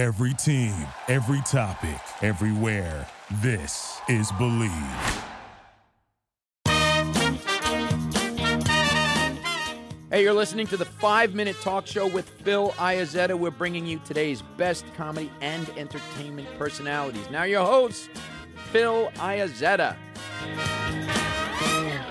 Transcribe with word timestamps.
Every 0.00 0.32
team, 0.32 0.74
every 1.08 1.42
topic, 1.42 2.00
everywhere. 2.22 3.06
This 3.42 4.00
is 4.08 4.32
Bleav. 4.32 5.22
Hey, 10.10 10.22
you're 10.22 10.32
listening 10.32 10.66
to 10.68 10.78
the 10.78 10.86
five 10.86 11.34
minute 11.34 11.54
talk 11.60 11.86
show 11.86 12.06
with 12.06 12.30
Phil 12.30 12.70
Iazetta. 12.78 13.38
We're 13.38 13.50
bringing 13.50 13.84
you 13.84 14.00
today's 14.02 14.40
best 14.56 14.86
comedy 14.96 15.30
and 15.42 15.68
entertainment 15.76 16.48
personalities. 16.56 17.28
Now, 17.28 17.42
your 17.42 17.66
host, 17.66 18.08
Phil 18.72 19.10
Iazetta. 19.16 19.96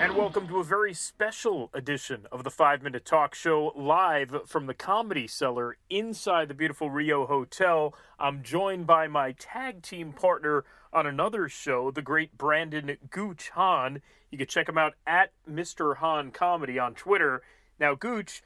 And 0.00 0.16
welcome 0.16 0.48
to 0.48 0.60
a 0.60 0.64
very 0.64 0.94
special 0.94 1.68
edition 1.74 2.26
of 2.32 2.42
the 2.42 2.50
Five 2.50 2.82
Minute 2.82 3.04
Talk 3.04 3.34
Show 3.34 3.70
live 3.76 4.34
from 4.46 4.64
the 4.64 4.72
Comedy 4.72 5.26
Cellar 5.28 5.76
inside 5.90 6.48
the 6.48 6.54
beautiful 6.54 6.88
Rio 6.88 7.26
Hotel. 7.26 7.94
I'm 8.18 8.42
joined 8.42 8.86
by 8.86 9.08
my 9.08 9.32
tag 9.32 9.82
team 9.82 10.14
partner 10.14 10.64
on 10.90 11.06
another 11.06 11.50
show, 11.50 11.90
the 11.90 12.00
great 12.00 12.38
Brandon 12.38 12.96
Gooch 13.10 13.50
Hahn. 13.50 14.00
You 14.30 14.38
can 14.38 14.46
check 14.46 14.70
him 14.70 14.78
out 14.78 14.94
at 15.06 15.32
Mr. 15.46 15.98
Hahn 15.98 16.30
Comedy 16.30 16.78
on 16.78 16.94
Twitter. 16.94 17.42
Now, 17.78 17.94
Gooch, 17.94 18.42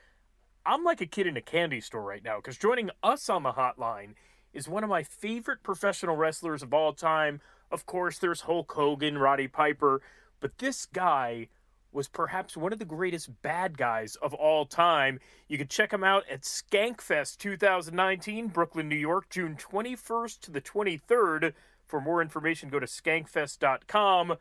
I'm 0.66 0.82
like 0.82 1.00
a 1.00 1.06
kid 1.06 1.28
in 1.28 1.36
a 1.36 1.40
candy 1.40 1.80
store 1.80 2.02
right 2.02 2.24
now 2.24 2.38
because 2.38 2.58
joining 2.58 2.90
us 3.00 3.28
on 3.28 3.44
the 3.44 3.52
hotline 3.52 4.14
is 4.52 4.68
one 4.68 4.82
of 4.82 4.90
my 4.90 5.04
favorite 5.04 5.62
professional 5.62 6.16
wrestlers 6.16 6.64
of 6.64 6.74
all 6.74 6.92
time. 6.92 7.40
Of 7.70 7.86
course, 7.86 8.18
there's 8.18 8.40
Hulk 8.40 8.72
Hogan, 8.72 9.18
Roddy 9.18 9.46
Piper. 9.46 10.02
But 10.44 10.58
this 10.58 10.84
guy 10.84 11.48
was 11.90 12.06
perhaps 12.06 12.54
one 12.54 12.74
of 12.74 12.78
the 12.78 12.84
greatest 12.84 13.40
bad 13.40 13.78
guys 13.78 14.14
of 14.16 14.34
all 14.34 14.66
time. 14.66 15.18
You 15.48 15.56
can 15.56 15.68
check 15.68 15.90
him 15.90 16.04
out 16.04 16.24
at 16.30 16.42
Skankfest 16.42 17.38
2019, 17.38 18.48
Brooklyn, 18.48 18.86
New 18.86 18.94
York, 18.94 19.30
June 19.30 19.56
21st 19.56 20.40
to 20.40 20.50
the 20.50 20.60
23rd. 20.60 21.54
For 21.86 21.98
more 21.98 22.20
information, 22.20 22.68
go 22.68 22.78
to 22.78 22.84
skankfest.com. 22.84 24.36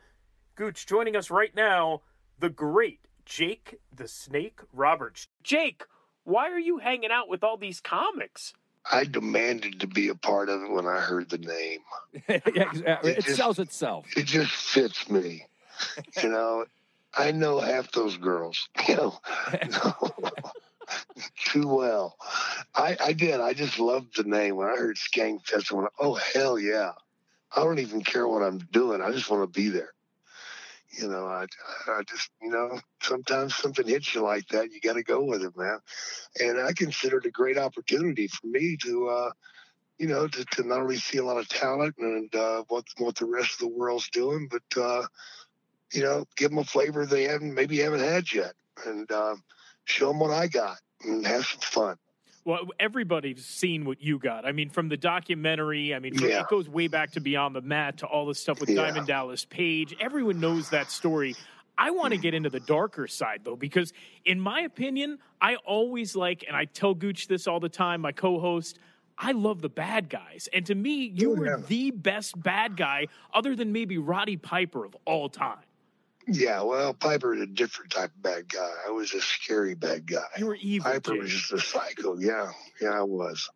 Gooch 0.56 0.84
joining 0.84 1.16
us 1.16 1.30
right 1.30 1.56
now, 1.56 2.02
the 2.38 2.50
great 2.50 3.00
Jake 3.24 3.76
the 3.90 4.06
Snake 4.06 4.60
Roberts. 4.74 5.26
Jake, 5.42 5.84
why 6.24 6.50
are 6.50 6.60
you 6.60 6.80
hanging 6.80 7.10
out 7.10 7.30
with 7.30 7.42
all 7.42 7.56
these 7.56 7.80
comics? 7.80 8.52
I 8.92 9.04
demanded 9.04 9.80
to 9.80 9.86
be 9.86 10.08
a 10.10 10.14
part 10.14 10.50
of 10.50 10.64
it 10.64 10.70
when 10.70 10.86
I 10.86 11.00
heard 11.00 11.30
the 11.30 11.38
name. 11.38 11.80
yeah, 12.28 12.98
it, 13.02 13.06
it 13.06 13.24
just- 13.24 13.38
sells 13.38 13.58
itself. 13.58 14.04
It 14.18 14.26
just 14.26 14.52
fits 14.52 15.08
me. 15.08 15.46
You 16.22 16.28
know, 16.28 16.64
I 17.16 17.32
know 17.32 17.60
half 17.60 17.92
those 17.92 18.16
girls, 18.16 18.68
you 18.88 18.96
know, 18.96 19.18
too 21.46 21.68
well. 21.68 22.16
I, 22.74 22.96
I 23.00 23.12
did. 23.12 23.40
I 23.40 23.54
just 23.54 23.78
loved 23.78 24.16
the 24.16 24.24
name. 24.24 24.56
When 24.56 24.68
I 24.68 24.76
heard 24.76 24.96
Skankfest, 24.96 25.72
I 25.72 25.76
went, 25.76 25.90
oh, 25.98 26.14
hell 26.14 26.58
yeah. 26.58 26.92
I 27.56 27.62
don't 27.62 27.78
even 27.78 28.02
care 28.02 28.26
what 28.26 28.42
I'm 28.42 28.58
doing. 28.58 29.00
I 29.00 29.12
just 29.12 29.30
want 29.30 29.42
to 29.42 29.60
be 29.60 29.68
there. 29.68 29.92
You 30.98 31.08
know, 31.08 31.26
I, 31.26 31.46
I 31.88 32.02
just, 32.08 32.30
you 32.40 32.50
know, 32.50 32.78
sometimes 33.02 33.56
something 33.56 33.86
hits 33.86 34.14
you 34.14 34.22
like 34.22 34.46
that. 34.48 34.70
You 34.70 34.80
got 34.80 34.94
to 34.94 35.02
go 35.02 35.24
with 35.24 35.42
it, 35.42 35.56
man. 35.56 35.78
And 36.40 36.60
I 36.60 36.72
consider 36.72 37.18
it 37.18 37.26
a 37.26 37.30
great 37.30 37.58
opportunity 37.58 38.28
for 38.28 38.46
me 38.46 38.76
to, 38.82 39.08
uh, 39.08 39.30
you 39.98 40.06
know, 40.06 40.28
to, 40.28 40.44
to 40.44 40.62
not 40.66 40.80
only 40.80 40.96
see 40.96 41.18
a 41.18 41.24
lot 41.24 41.38
of 41.38 41.48
talent 41.48 41.94
and 41.98 42.32
uh, 42.34 42.64
what 42.68 42.84
what 42.98 43.16
the 43.16 43.26
rest 43.26 43.54
of 43.54 43.58
the 43.60 43.68
world's 43.68 44.08
doing, 44.10 44.48
but 44.50 44.80
uh, 44.80 45.02
you 45.94 46.02
know, 46.02 46.24
give 46.36 46.50
them 46.50 46.58
a 46.58 46.64
flavor 46.64 47.06
they 47.06 47.24
haven't 47.24 47.54
maybe 47.54 47.78
haven't 47.78 48.00
had 48.00 48.32
yet, 48.32 48.52
and 48.86 49.10
uh, 49.10 49.36
show 49.84 50.08
them 50.08 50.18
what 50.18 50.30
I 50.30 50.46
got 50.48 50.78
and 51.04 51.26
have 51.26 51.44
some 51.44 51.60
fun. 51.60 51.96
Well, 52.44 52.66
everybody's 52.78 53.44
seen 53.46 53.86
what 53.86 54.02
you 54.02 54.18
got. 54.18 54.44
I 54.44 54.52
mean, 54.52 54.68
from 54.68 54.88
the 54.90 54.98
documentary, 54.98 55.94
I 55.94 55.98
mean, 55.98 56.14
from- 56.14 56.28
Yeah. 56.28 56.40
it 56.42 56.48
goes 56.48 56.68
way 56.68 56.88
back 56.88 57.12
to 57.12 57.20
Beyond 57.20 57.56
the 57.56 57.62
Mat 57.62 57.98
to 57.98 58.06
all 58.06 58.26
the 58.26 58.34
stuff 58.34 58.60
with 58.60 58.68
Yeah. 58.68 58.82
Diamond 58.82 59.06
Dallas 59.06 59.46
Page. 59.46 59.96
Everyone 59.98 60.40
knows 60.40 60.68
that 60.70 60.90
story. 60.90 61.34
I 61.78 61.90
want 61.90 62.12
to 62.12 62.18
get 62.18 62.34
into 62.34 62.50
the 62.50 62.60
darker 62.60 63.06
side, 63.08 63.40
though, 63.44 63.56
because 63.56 63.92
in 64.26 64.38
my 64.40 64.60
opinion, 64.60 65.18
I 65.40 65.56
always 65.56 66.14
like, 66.14 66.44
and 66.46 66.54
I 66.54 66.66
tell 66.66 66.92
Gooch 66.94 67.28
this 67.28 67.46
all 67.46 67.60
the 67.60 67.68
time, 67.70 68.02
my 68.02 68.12
co 68.12 68.38
host, 68.38 68.78
I 69.16 69.32
love 69.32 69.62
the 69.62 69.68
bad 69.70 70.10
guys. 70.10 70.48
And 70.52 70.66
to 70.66 70.74
me, 70.74 71.06
you 71.06 71.32
Oh, 71.32 71.36
were 71.36 71.60
the 71.66 71.92
best 71.92 72.40
bad 72.42 72.76
guy, 72.76 73.06
other 73.32 73.56
than 73.56 73.72
maybe 73.72 73.96
Roddy 73.96 74.36
Piper 74.36 74.84
of 74.84 74.94
all 75.06 75.28
time. 75.30 75.58
Yeah, 76.26 76.62
well, 76.62 76.94
Piper 76.94 77.34
is 77.34 77.42
a 77.42 77.46
different 77.46 77.90
type 77.92 78.10
of 78.10 78.22
bad 78.22 78.48
guy. 78.48 78.70
I 78.86 78.90
was 78.90 79.12
a 79.12 79.20
scary 79.20 79.74
bad 79.74 80.06
guy. 80.06 80.24
You 80.36 80.46
were 80.46 80.56
evil. 80.56 80.92
Piper 80.92 81.12
Jake. 81.12 81.20
was 81.22 81.30
just 81.32 81.52
a 81.52 81.60
psycho. 81.60 82.18
Yeah, 82.18 82.50
yeah, 82.80 82.90
I 82.98 83.02
was, 83.02 83.48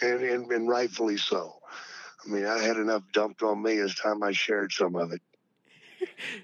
and, 0.00 0.22
and 0.22 0.50
and 0.52 0.68
rightfully 0.68 1.16
so. 1.16 1.54
I 2.24 2.28
mean, 2.28 2.46
I 2.46 2.58
had 2.60 2.76
enough 2.76 3.02
dumped 3.12 3.42
on 3.42 3.62
me 3.62 3.78
as 3.78 3.94
time 3.96 4.22
I 4.22 4.32
shared 4.32 4.72
some 4.72 4.94
of 4.96 5.12
it. 5.12 5.20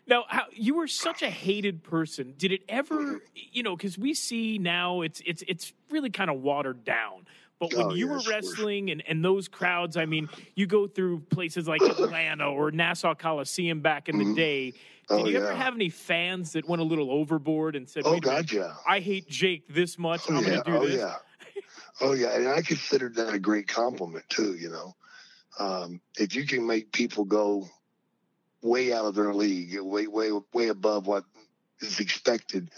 Now, 0.07 0.25
how, 0.29 0.45
you 0.53 0.75
were 0.75 0.87
such 0.87 1.23
a 1.23 1.31
hated 1.31 1.83
person. 1.83 2.35
Did 2.37 2.53
it 2.53 2.63
Mm-hmm. 2.93 3.17
ever, 3.17 3.23
you 3.35 3.63
know, 3.63 3.77
because 3.77 3.99
we 3.99 4.15
see 4.15 4.59
now 4.59 5.03
it's 5.03 5.21
it's 5.27 5.43
it's 5.47 5.73
really 5.91 6.11
kind 6.11 6.31
of 6.31 6.41
watered 6.41 6.85
down. 6.85 7.27
But 7.59 7.73
when 7.73 7.87
Oh, 7.87 7.95
you 7.95 8.07
yeah, 8.07 8.13
were 8.13 8.23
wrestling 8.23 8.91
and, 8.91 9.03
and 9.09 9.25
those 9.25 9.49
crowds, 9.49 9.97
I 9.97 10.07
mean, 10.07 10.31
you 10.55 10.67
go 10.67 10.87
through 10.87 11.21
places 11.31 11.67
like 11.67 11.89
Atlanta 11.89 12.49
or 12.49 12.71
Nassau 12.71 13.15
Coliseum 13.15 13.81
back 13.81 14.09
in 14.09 14.17
the 14.17 14.25
Mhm. 14.25 14.35
day. 14.37 14.75
Did 15.09 15.15
Oh, 15.21 15.27
you 15.27 15.39
ever 15.39 15.53
yeah. 15.53 15.55
have 15.57 15.75
any 15.75 15.89
fans 15.89 16.53
that 16.53 16.69
went 16.69 16.83
a 16.83 16.85
little 16.85 17.11
overboard 17.11 17.77
and 17.77 17.89
said, 17.89 18.03
Oh 18.05 18.13
Wait 18.13 18.25
a 18.25 18.29
minute, 18.29 18.47
God, 18.51 18.53
yeah. 18.53 18.75
I 18.87 19.01
hate 19.01 19.29
Jake 19.29 19.67
this 19.69 19.99
much. 19.99 20.23
Oh 20.29 20.37
I'm 20.37 20.45
yeah. 20.45 20.49
going 20.51 20.65
to 20.65 20.71
do 20.71 20.77
oh 20.77 20.87
this. 20.87 20.97
yeah. 20.97 21.15
Oh 22.01 22.13
yeah. 22.13 22.37
And 22.37 22.49
I 22.49 22.63
considered 22.63 23.17
that 23.17 23.35
a 23.35 23.39
great 23.41 23.67
compliment 23.67 24.25
too. 24.29 24.55
You 24.55 24.71
know, 24.71 24.97
um, 25.59 26.01
if 26.17 26.35
you 26.37 26.47
can 26.47 26.65
make 26.67 26.93
people 26.93 27.25
go 27.25 27.67
way 28.63 28.93
out 28.93 29.05
of 29.07 29.15
their 29.17 29.35
league, 29.35 29.77
way 29.81 30.07
way 30.07 30.31
way 30.53 30.69
above 30.69 31.07
what 31.09 31.25
is 31.81 31.99
expected, 31.99 32.71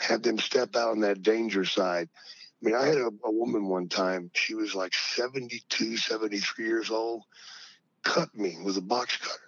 have 0.00 0.22
them 0.22 0.38
step 0.38 0.76
out 0.76 0.90
on 0.90 1.00
that 1.00 1.22
danger 1.22 1.64
side. 1.64 2.08
I 2.14 2.66
mean, 2.66 2.74
I 2.74 2.86
had 2.86 2.98
a, 2.98 3.10
a 3.24 3.30
woman 3.30 3.68
one 3.68 3.88
time. 3.88 4.30
She 4.34 4.54
was 4.54 4.74
like 4.74 4.92
72, 4.94 5.96
73 5.96 6.64
years 6.66 6.90
old. 6.90 7.22
Cut 8.02 8.34
me 8.34 8.58
with 8.62 8.76
a 8.76 8.82
box 8.82 9.16
cutter 9.16 9.40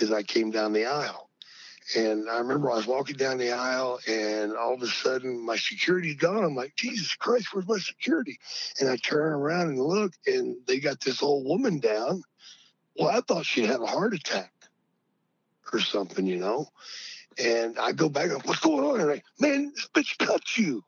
as 0.00 0.12
I 0.12 0.22
came 0.22 0.50
down 0.50 0.72
the 0.72 0.86
aisle. 0.86 1.30
And 1.96 2.28
I 2.28 2.38
remember 2.38 2.70
I 2.70 2.76
was 2.76 2.86
walking 2.86 3.16
down 3.16 3.38
the 3.38 3.52
aisle, 3.52 4.00
and 4.08 4.56
all 4.56 4.74
of 4.74 4.82
a 4.82 4.88
sudden 4.88 5.44
my 5.44 5.56
security's 5.56 6.16
gone. 6.16 6.42
I'm 6.42 6.56
like, 6.56 6.74
Jesus 6.74 7.14
Christ, 7.14 7.48
where's 7.52 7.68
my 7.68 7.78
security? 7.78 8.38
And 8.80 8.88
I 8.88 8.96
turn 8.96 9.32
around 9.32 9.68
and 9.68 9.80
look, 9.80 10.12
and 10.26 10.56
they 10.66 10.80
got 10.80 11.00
this 11.00 11.22
old 11.22 11.46
woman 11.46 11.78
down. 11.78 12.22
Well, 12.98 13.08
I 13.08 13.20
thought 13.20 13.46
she 13.46 13.64
had 13.64 13.80
a 13.80 13.86
heart 13.86 14.14
attack 14.14 14.52
or 15.72 15.78
something, 15.78 16.26
you 16.26 16.38
know. 16.38 16.66
And 17.38 17.78
I 17.78 17.92
go 17.92 18.08
back, 18.08 18.30
what's 18.46 18.60
going 18.60 18.84
on? 18.84 19.00
And 19.00 19.10
I, 19.10 19.22
man, 19.38 19.72
this 19.74 19.88
bitch 19.94 20.18
cut 20.18 20.56
you. 20.56 20.82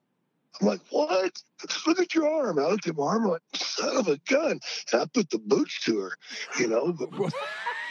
I'm 0.60 0.66
like, 0.66 0.80
what? 0.90 1.40
Look 1.86 2.00
at 2.00 2.14
your 2.14 2.28
arm. 2.28 2.58
I 2.58 2.68
looked 2.68 2.88
at 2.88 2.96
my 2.96 3.04
arm, 3.04 3.24
I'm 3.24 3.30
like, 3.30 3.42
son 3.54 3.96
of 3.96 4.08
a 4.08 4.16
gun. 4.28 4.58
And 4.92 5.02
I 5.02 5.06
put 5.06 5.30
the 5.30 5.38
boots 5.38 5.80
to 5.84 6.00
her, 6.00 6.12
you 6.58 6.68
know. 6.68 6.92
But, 6.92 7.10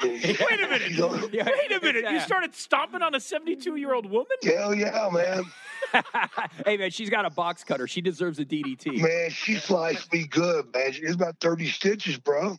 Wait 0.03 0.40
a 0.40 0.68
minute. 0.68 0.91
You 0.91 0.97
know, 0.97 1.30
Wait 1.31 1.72
a 1.72 1.80
minute. 1.81 2.12
You 2.12 2.19
started 2.19 2.53
stomping 2.56 3.02
on 3.02 3.16
a 3.16 3.19
72 3.19 3.75
year 3.75 3.94
old 3.94 4.09
woman? 4.09 4.28
hell 4.44 4.74
yeah, 4.74 5.09
man. 5.12 5.44
hey, 6.66 6.78
man, 6.78 6.90
she's 6.91 7.09
got 7.09 7.25
a 7.25 7.30
box 7.30 7.63
cutter. 7.63 7.88
She 7.88 8.02
deserves 8.02 8.40
a 8.40 8.46
DDT. 8.46 9.02
Man, 9.02 9.30
she 9.30 9.56
sliced 9.56 10.12
me 10.12 10.28
good, 10.28 10.74
man. 10.74 10.88
It's 10.88 11.16
about 11.16 11.40
30 11.40 11.68
stitches, 11.68 12.18
bro. 12.18 12.57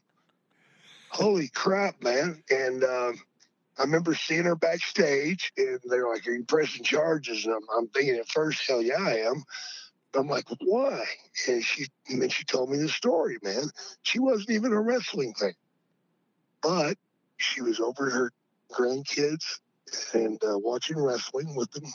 Holy 1.11 1.49
crap, 1.49 2.03
man. 2.03 2.43
And 2.51 2.85
um, 2.85 3.15
I 3.79 3.83
remember 3.83 4.15
seeing 4.15 4.45
her 4.45 4.57
backstage, 4.57 5.53
and 5.57 5.79
they're 5.85 6.09
like, 6.09 6.27
Are 6.27 6.33
you 6.33 6.45
pressing 6.45 6.85
charges? 6.85 7.45
And 7.45 7.55
I'm, 7.55 7.63
I'm 7.77 7.89
thinking 7.89 8.17
at 8.17 8.29
first, 8.29 8.67
Hell 8.67 8.83
yeah, 8.83 9.01
I 9.01 9.19
am. 9.21 9.45
I'm 10.15 10.29
like, 10.29 10.47
Why? 10.61 11.05
And 11.49 11.63
she 11.63 11.87
and 12.09 12.21
then 12.21 12.29
she 12.29 12.45
told 12.45 12.71
me 12.71 12.79
the 12.79 12.89
story, 12.89 13.39
man. 13.43 13.65
She 14.03 14.19
wasn't 14.19 14.51
even 14.51 14.73
a 14.73 14.81
wrestling 14.81 15.35
thing, 15.35 15.55
but 16.63 16.97
she 17.39 17.63
was 17.63 17.81
over 17.81 18.11
her 18.11 18.33
grandkids 18.71 19.61
and 20.13 20.43
uh, 20.45 20.59
watching 20.59 20.99
wrestling 20.99 21.55
with 21.55 21.71
them. 21.73 21.91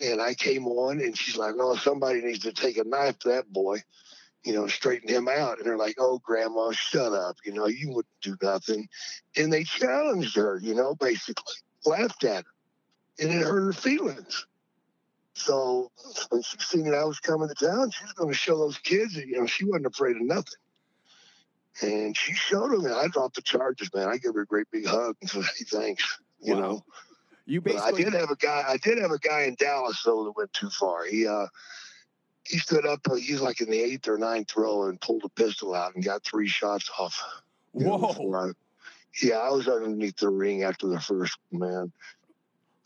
And 0.00 0.20
I 0.22 0.34
came 0.34 0.66
on, 0.66 1.00
and 1.00 1.18
she's 1.18 1.36
like, 1.36 1.54
"Oh, 1.58 1.74
somebody 1.74 2.20
needs 2.20 2.40
to 2.40 2.52
take 2.52 2.78
a 2.78 2.84
knife 2.84 3.18
to 3.20 3.30
that 3.30 3.52
boy, 3.52 3.82
you 4.44 4.52
know, 4.52 4.68
straighten 4.68 5.08
him 5.08 5.26
out." 5.26 5.58
And 5.58 5.66
they're 5.66 5.76
like, 5.76 5.96
"Oh, 5.98 6.20
Grandma, 6.20 6.70
shut 6.70 7.12
up! 7.12 7.36
You 7.44 7.52
know, 7.52 7.66
you 7.66 7.88
wouldn't 7.88 8.20
do 8.22 8.36
nothing." 8.40 8.88
And 9.36 9.52
they 9.52 9.64
challenged 9.64 10.36
her, 10.36 10.60
you 10.62 10.74
know, 10.74 10.94
basically 10.94 11.54
laughed 11.84 12.22
at 12.22 12.44
her, 12.44 12.52
and 13.18 13.30
it 13.32 13.42
hurt 13.42 13.64
her 13.64 13.72
feelings. 13.72 14.46
So 15.34 15.90
when 16.30 16.42
she 16.42 16.58
seen 16.58 16.84
that 16.84 16.94
I 16.94 17.04
was 17.04 17.20
coming 17.20 17.48
to 17.48 17.54
town, 17.54 17.90
she 17.90 18.04
was 18.04 18.12
going 18.12 18.32
to 18.32 18.38
show 18.38 18.58
those 18.58 18.78
kids 18.78 19.14
that 19.14 19.26
you 19.26 19.40
know 19.40 19.46
she 19.46 19.64
wasn't 19.64 19.86
afraid 19.86 20.16
of 20.16 20.22
nothing. 20.22 20.58
And 21.82 22.16
she 22.16 22.32
showed 22.32 22.72
him 22.72 22.84
and 22.84 22.94
I 22.94 23.06
dropped 23.08 23.36
the 23.36 23.42
charges, 23.42 23.88
man. 23.94 24.08
I 24.08 24.16
gave 24.18 24.34
her 24.34 24.40
a 24.42 24.46
great 24.46 24.66
big 24.70 24.86
hug 24.86 25.16
and 25.20 25.30
said, 25.30 25.44
"Hey, 25.44 25.64
thanks." 25.64 26.18
You 26.40 26.54
Wow. 26.54 26.60
know. 26.60 26.84
You 27.46 27.60
But 27.60 27.76
I 27.76 27.92
did 27.92 28.12
have 28.12 28.30
a 28.30 28.36
guy. 28.36 28.64
I 28.66 28.76
did 28.76 28.98
have 28.98 29.10
a 29.10 29.18
guy 29.18 29.42
in 29.42 29.54
Dallas 29.58 30.02
though 30.04 30.24
that 30.24 30.36
went 30.36 30.52
too 30.52 30.70
far. 30.70 31.04
He 31.04 31.26
uh, 31.26 31.46
he 32.44 32.58
stood 32.58 32.84
up. 32.86 33.00
uh, 33.10 33.14
He's 33.14 33.40
like 33.40 33.60
in 33.60 33.70
the 33.70 33.80
eighth 33.80 34.08
or 34.08 34.18
ninth 34.18 34.56
row 34.56 34.84
and 34.84 35.00
pulled 35.00 35.24
a 35.24 35.28
pistol 35.30 35.74
out 35.74 35.94
and 35.94 36.04
got 36.04 36.24
three 36.24 36.48
shots 36.48 36.90
off. 36.98 37.18
you 37.74 37.84
know, 37.84 37.96
Whoa. 37.98 38.48
I- 38.48 38.52
yeah, 39.22 39.36
I 39.38 39.50
was 39.50 39.66
underneath 39.66 40.16
the 40.18 40.28
ring 40.28 40.62
after 40.62 40.86
the 40.86 41.00
first 41.00 41.38
man. 41.50 41.92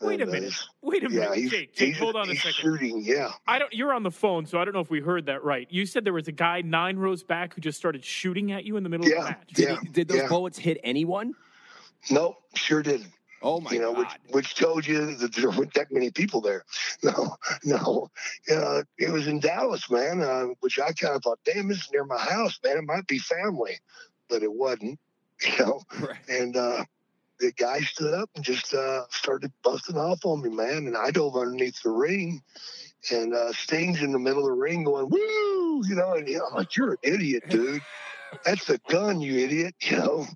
Wait 0.03 0.21
a 0.21 0.23
uh, 0.23 0.27
minute. 0.27 0.53
Wait 0.81 1.03
a 1.03 1.09
Yeah, 1.11 1.19
minute, 1.21 1.35
he's, 1.35 1.51
Jake. 1.51 1.73
Jake, 1.75 1.87
he's, 1.89 1.97
hold 1.99 2.15
on 2.15 2.27
a 2.29 2.31
he's 2.33 2.39
second. 2.43 2.53
shooting. 2.53 3.01
Yeah, 3.03 3.31
I 3.47 3.59
don't. 3.59 3.73
You're 3.73 3.93
on 3.93 4.03
the 4.03 4.11
phone, 4.11 4.45
so 4.45 4.59
I 4.59 4.65
don't 4.65 4.73
know 4.73 4.79
if 4.79 4.89
we 4.89 4.99
heard 5.01 5.25
that 5.27 5.43
right. 5.43 5.67
You 5.69 5.85
said 5.85 6.03
there 6.05 6.13
was 6.13 6.27
a 6.27 6.31
guy 6.33 6.61
nine 6.61 6.97
rows 6.97 7.23
back 7.23 7.53
who 7.53 7.61
just 7.61 7.77
started 7.77 8.03
shooting 8.03 8.51
at 8.51 8.63
you 8.65 8.77
in 8.77 8.83
the 8.83 8.89
middle 8.89 9.05
of 9.05 9.11
the 9.11 9.19
match. 9.23 9.49
Did, 9.53 9.69
Yeah, 9.69 9.79
he- 9.81 9.87
did 9.89 10.07
those 10.07 10.17
yeah. 10.17 10.27
bullets 10.27 10.57
hit 10.57 10.79
anyone? 10.83 11.33
no, 12.11 12.37
sure 12.55 12.83
didn't. 12.83 13.07
Oh 13.45 13.59
my 13.59 13.71
you 13.71 13.79
know, 13.79 13.91
which, 13.91 14.07
god! 14.07 14.17
which 14.31 14.55
told 14.55 14.87
you 14.87 15.15
that 15.15 15.33
there 15.35 15.49
weren't 15.49 15.73
that 15.73 15.91
many 15.91 16.11
people 16.11 16.39
there. 16.41 16.63
No, 17.03 17.35
no. 17.65 18.09
Uh, 18.49 18.83
it 18.97 19.11
was 19.11 19.27
in 19.27 19.41
Dallas, 19.41 19.89
man, 19.91 20.21
uh, 20.21 20.45
which 20.61 20.79
I 20.79 20.93
kind 20.93 21.13
of 21.15 21.21
thought, 21.23 21.39
damn, 21.43 21.67
this 21.67 21.79
is 21.79 21.89
near 21.91 22.05
my 22.05 22.17
house, 22.17 22.57
man. 22.63 22.77
It 22.77 22.85
might 22.85 23.05
be 23.07 23.19
family, 23.19 23.77
but 24.29 24.43
it 24.43 24.53
wasn't, 24.53 24.97
you 25.45 25.57
know. 25.65 25.81
Right. 25.99 26.17
And 26.29 26.55
uh, 26.55 26.85
the 27.39 27.51
guy 27.51 27.81
stood 27.81 28.13
up 28.13 28.29
and 28.35 28.43
just 28.43 28.73
uh, 28.73 29.03
started 29.09 29.51
busting 29.63 29.97
off 29.97 30.25
on 30.25 30.41
me, 30.41 30.49
man. 30.49 30.87
And 30.87 30.97
I 30.97 31.11
dove 31.11 31.35
underneath 31.35 31.81
the 31.81 31.89
ring, 31.89 32.41
and 33.11 33.33
uh, 33.33 33.51
Sting's 33.53 34.01
in 34.01 34.11
the 34.11 34.19
middle 34.19 34.43
of 34.43 34.49
the 34.49 34.61
ring 34.61 34.83
going, 34.83 35.09
woo, 35.09 35.83
you 35.87 35.95
know. 35.95 36.13
And 36.13 36.27
you 36.27 36.37
know, 36.37 36.47
I'm 36.49 36.55
like, 36.55 36.75
you're 36.75 36.91
an 36.91 36.97
idiot, 37.03 37.43
dude. 37.49 37.81
That's 38.45 38.69
a 38.69 38.79
gun, 38.89 39.21
you 39.21 39.37
idiot, 39.39 39.75
you 39.81 39.97
know. 39.97 40.27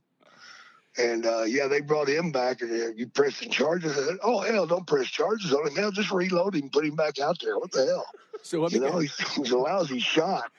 And 0.97 1.25
uh, 1.25 1.43
yeah, 1.43 1.67
they 1.67 1.81
brought 1.81 2.09
him 2.09 2.31
back, 2.31 2.61
and 2.61 2.71
uh, 2.71 2.87
you 2.95 3.07
pressing 3.07 3.51
charges. 3.51 3.95
Said, 3.95 4.17
oh 4.23 4.39
hell, 4.39 4.65
don't 4.65 4.87
press 4.87 5.07
charges 5.07 5.53
on 5.53 5.67
him. 5.67 5.75
Hell, 5.75 5.91
just 5.91 6.11
reload 6.11 6.55
him, 6.55 6.69
put 6.69 6.85
him 6.85 6.95
back 6.95 7.19
out 7.19 7.37
there. 7.41 7.57
What 7.57 7.71
the 7.71 7.85
hell? 7.85 8.05
So 8.41 8.61
let 8.61 8.71
me 8.71 8.79
You 8.79 8.85
know, 8.85 8.99
he's, 8.99 9.17
he's 9.35 9.51
a 9.51 9.57
lousy 9.57 9.99
shot. 9.99 10.51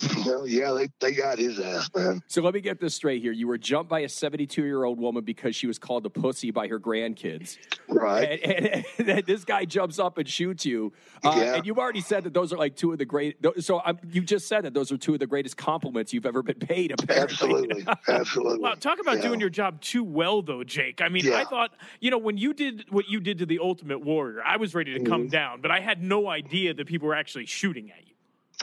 You 0.00 0.44
yeah, 0.46 0.72
they, 0.72 0.88
they 1.00 1.12
got 1.12 1.38
his 1.38 1.58
ass, 1.58 1.88
man. 1.96 2.22
so 2.26 2.42
let 2.42 2.52
me 2.52 2.60
get 2.60 2.80
this 2.80 2.94
straight 2.94 3.22
here. 3.22 3.32
You 3.32 3.46
were 3.46 3.56
jumped 3.56 3.88
by 3.88 4.00
a 4.00 4.08
72 4.08 4.62
year 4.62 4.84
old 4.84 4.98
woman 5.00 5.24
because 5.24 5.56
she 5.56 5.66
was 5.66 5.78
called 5.78 6.04
a 6.04 6.10
pussy 6.10 6.50
by 6.50 6.68
her 6.68 6.78
grandkids, 6.78 7.56
Right. 7.88 8.40
and, 8.42 8.66
and, 8.66 8.84
and 8.98 9.08
then 9.08 9.22
this 9.26 9.44
guy 9.44 9.64
jumps 9.64 9.98
up 9.98 10.18
and 10.18 10.28
shoots 10.28 10.66
you. 10.66 10.92
Uh, 11.24 11.32
Yeah. 11.36 11.54
And 11.56 11.66
you've 11.66 11.78
already 11.78 12.02
said 12.02 12.24
that 12.24 12.34
those 12.34 12.52
are 12.52 12.58
like 12.58 12.76
two 12.76 12.92
of 12.92 12.98
the 12.98 13.04
great. 13.06 13.36
So 13.60 13.80
I'm, 13.84 13.98
you 14.10 14.20
just 14.22 14.48
said 14.48 14.64
that 14.64 14.74
those 14.74 14.92
are 14.92 14.98
two 14.98 15.14
of 15.14 15.20
the 15.20 15.26
greatest 15.26 15.56
compliments 15.56 16.12
you've 16.12 16.26
ever 16.26 16.42
been 16.42 16.58
paid. 16.58 16.92
Apparently. 16.92 17.22
Absolutely. 17.32 17.86
Absolutely. 18.08 18.58
Wow, 18.58 18.74
talk 18.74 18.98
about 19.00 19.16
Yeah. 19.16 19.22
doing 19.28 19.40
your 19.40 19.50
job 19.50 19.80
too 19.80 20.04
well, 20.04 20.42
though, 20.42 20.62
Jake. 20.64 21.00
I 21.00 21.08
mean, 21.08 21.32
I 21.32 21.44
thought, 21.44 21.70
you 22.00 22.10
know, 22.10 22.18
when 22.18 22.36
you 22.36 22.52
did 22.52 22.84
what 22.90 23.08
you 23.08 23.20
did 23.20 23.38
to 23.38 23.46
the 23.46 23.60
Ultimate 23.60 24.00
Warrior, 24.04 24.42
I 24.44 24.56
was 24.58 24.74
ready 24.74 24.92
to 24.92 24.96
Mm-hmm. 25.00 25.10
come 25.12 25.28
down, 25.28 25.60
but 25.62 25.70
I 25.70 25.80
had 25.80 26.02
no 26.02 26.28
idea 26.28 26.74
that 26.74 26.86
people 26.86 27.08
were 27.08 27.14
actually 27.14 27.46
shooting 27.46 27.90
at 27.90 27.98
you. 28.06 28.14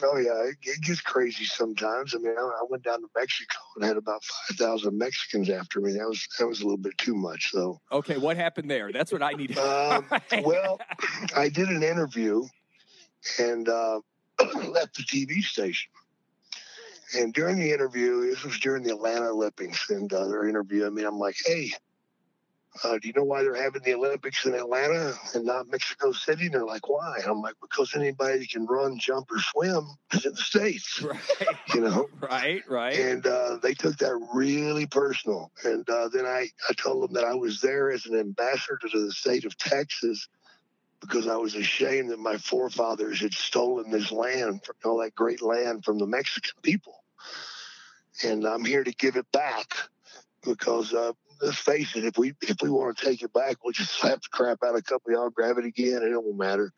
Oh 0.02 0.18
yeah, 0.18 0.50
it, 0.50 0.58
it 0.64 0.82
gets 0.82 1.02
crazy 1.02 1.46
sometimes. 1.46 2.16
I 2.16 2.18
mean, 2.18 2.36
I, 2.38 2.42
I 2.42 2.66
went 2.68 2.84
down 2.84 3.02
to 3.02 3.08
Mexico 3.16 3.58
and 3.76 3.86
had 3.86 3.98
about 3.98 4.24
five 4.24 4.58
thousand 4.58 4.98
Mexicans 4.98 5.50
after 5.50 5.80
me. 5.80 5.94
That 5.94 6.08
was 6.08 6.28
that 6.40 6.48
was 6.48 6.62
a 6.62 6.64
little 6.64 6.78
bit 6.78 6.98
too 6.98 7.14
much, 7.14 7.52
though. 7.54 7.80
Okay, 7.92 8.18
what 8.18 8.36
happened 8.36 8.72
there? 8.72 8.92
That's 8.92 9.12
what 9.12 9.22
I 9.22 9.32
need. 9.32 9.58
Um, 9.58 10.08
well, 10.44 10.80
I 11.36 11.50
did 11.50 11.70
an 11.70 11.84
interview 11.84 12.44
and 13.40 13.70
uh, 13.70 14.00
left 14.70 14.96
the 14.96 15.04
TV 15.04 15.44
station. 15.44 15.92
And 17.16 17.32
during 17.32 17.60
the 17.60 17.72
interview, 17.72 18.32
this 18.32 18.44
was 18.44 18.60
during 18.60 18.82
the 18.82 18.92
Atlanta 18.92 19.28
Olympics, 19.28 19.90
and 19.92 20.12
uh, 20.12 20.28
they're 20.28 20.48
interviewing 20.48 20.96
me. 20.96 21.04
I'm 21.04 21.20
like, 21.20 21.36
hey, 21.46 21.72
uh, 22.84 22.98
do 22.98 23.08
you 23.08 23.14
know 23.14 23.24
why 23.24 23.44
they're 23.44 23.62
having 23.62 23.84
the 23.84 23.94
Olympics 23.94 24.46
in 24.46 24.56
Atlanta 24.56 25.14
and 25.36 25.46
not 25.46 25.70
Mexico 25.70 26.12
City? 26.12 26.46
And 26.46 26.56
they're 26.56 26.66
like, 26.66 26.90
why? 26.90 27.18
And 27.18 27.28
I'm 27.28 27.42
like, 27.42 27.56
because 27.62 27.96
anybody 27.96 28.40
that 28.40 28.50
can 28.50 28.66
run, 28.66 28.98
jump, 28.98 29.32
or 29.32 29.40
swim 29.40 29.88
is 30.12 30.26
in 30.26 30.32
the 30.32 30.38
States, 30.38 31.02
right, 31.04 31.20
you 31.74 31.82
know? 31.82 32.08
right, 32.20 32.64
right. 32.68 32.98
and 32.98 33.28
uh, 33.28 33.58
they 33.62 33.74
took 33.74 33.98
that 33.98 34.16
really 34.34 34.88
personal. 34.88 35.52
And 35.64 35.88
uh, 35.88 36.10
then 36.10 36.26
I, 36.26 36.48
I 36.68 36.74
told 36.74 37.04
them 37.04 37.14
that 37.14 37.26
I 37.26 37.36
was 37.36 37.62
there 37.62 37.92
as 37.92 38.06
an 38.08 38.18
ambassador 38.18 38.80
to 38.92 39.06
the 39.06 39.12
state 39.12 39.46
of 39.46 39.56
Texas 39.58 40.28
because 41.00 41.28
I 41.28 41.36
was 41.36 41.56
ashamed 41.56 42.10
that 42.10 42.20
my 42.20 42.38
forefathers 42.38 43.20
had 43.20 43.34
stolen 43.34 43.92
this 43.92 44.12
land, 44.12 44.62
all 44.84 45.02
that 45.02 45.14
great 45.16 45.42
land 45.42 45.84
from 45.84 46.00
the 46.00 46.08
Mexican 46.08 46.54
people. 46.62 47.04
And 48.24 48.46
I'm 48.46 48.64
here 48.64 48.84
to 48.84 48.92
give 48.94 49.16
it 49.16 49.30
back 49.32 49.68
because 50.44 50.94
uh, 50.94 51.14
let's 51.44 51.58
face 51.58 51.96
it, 51.96 52.06
if 52.06 52.18
we 52.18 52.34
if 52.42 52.58
we 52.62 52.70
want 52.70 52.98
to 52.98 53.06
take 53.06 53.22
it 53.22 53.34
back, 53.34 53.58
we'll 53.64 53.74
just 53.74 53.92
slap 54.00 54.22
the 54.22 54.30
crap 54.32 54.60
out 54.64 54.72
of 54.72 54.78
a 54.78 54.82
couple 54.82 55.12
of 55.12 55.14
y'all, 55.14 55.30
grab 55.30 55.58
it 55.58 55.66
again, 55.66 55.98
and 55.98 56.14
it 56.14 56.24
won't 56.24 56.38
matter. 56.38 56.72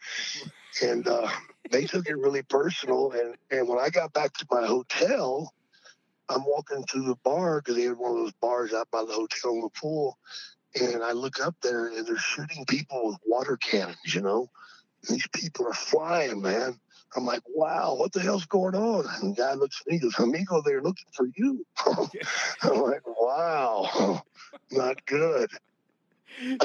And 0.81 1.07
uh, 1.07 1.29
they 1.71 1.85
took 1.85 2.07
it 2.07 2.17
really 2.17 2.43
personal. 2.43 3.11
And, 3.11 3.35
and 3.49 3.67
when 3.67 3.79
I 3.79 3.89
got 3.89 4.13
back 4.13 4.33
to 4.33 4.47
my 4.51 4.65
hotel, 4.65 5.53
I'm 6.27 6.43
walking 6.45 6.83
through 6.83 7.05
the 7.05 7.15
bar 7.23 7.61
because 7.61 7.75
they 7.75 7.83
had 7.83 7.97
one 7.97 8.11
of 8.11 8.17
those 8.17 8.33
bars 8.33 8.73
out 8.73 8.89
by 8.91 9.05
the 9.05 9.13
hotel 9.13 9.53
in 9.53 9.61
the 9.61 9.69
pool. 9.69 10.17
And 10.79 11.01
I 11.01 11.13
look 11.13 11.39
up 11.39 11.55
there 11.61 11.87
and 11.87 12.05
they're 12.05 12.17
shooting 12.17 12.65
people 12.65 13.07
with 13.07 13.17
water 13.25 13.57
cannons, 13.57 14.13
you 14.13 14.21
know. 14.21 14.49
These 15.07 15.27
people 15.27 15.67
are 15.67 15.73
flying, 15.73 16.41
man. 16.41 16.79
I'm 17.15 17.25
like, 17.25 17.41
wow, 17.47 17.95
what 17.95 18.11
the 18.11 18.19
hell's 18.19 18.45
going 18.45 18.75
on? 18.75 19.05
And 19.21 19.35
the 19.35 19.41
guy 19.41 19.53
looks 19.53 19.81
at 19.81 19.87
me 19.87 19.93
and 19.93 20.01
goes, 20.01 20.19
Amigo, 20.19 20.61
they're 20.63 20.81
looking 20.81 21.05
for 21.13 21.27
you. 21.35 21.65
I'm 22.63 22.81
like, 22.81 23.01
wow, 23.05 24.21
not 24.71 25.05
good. 25.05 25.49
yeah, 26.41 26.55